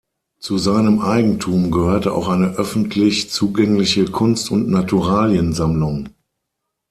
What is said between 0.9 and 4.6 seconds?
Eigentum gehörte auch eine öffentlich zugängliche Kunst-